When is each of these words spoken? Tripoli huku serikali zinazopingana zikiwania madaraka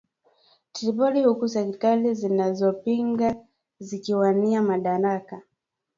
Tripoli 0.71 1.23
huku 1.23 1.47
serikali 1.49 2.13
zinazopingana 2.13 3.43
zikiwania 3.79 4.61
madaraka 4.61 5.41